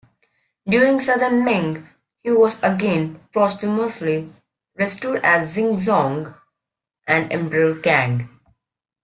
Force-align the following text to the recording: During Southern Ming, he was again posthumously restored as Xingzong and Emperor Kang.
During 0.67 0.99
Southern 0.99 1.45
Ming, 1.45 1.87
he 2.23 2.31
was 2.31 2.57
again 2.63 3.19
posthumously 3.35 4.33
restored 4.75 5.23
as 5.23 5.53
Xingzong 5.53 6.33
and 7.05 7.31
Emperor 7.31 7.75
Kang. 7.79 8.27